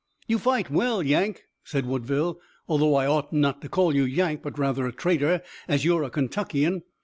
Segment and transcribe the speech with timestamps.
[0.25, 4.57] "You fight well, Yank," said Woodville, "although I ought not to call you Yank, but
[4.57, 6.81] rather a traitor, as you're a Kentuckian.